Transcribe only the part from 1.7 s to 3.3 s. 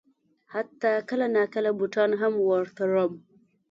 بوټان هم ور تړم.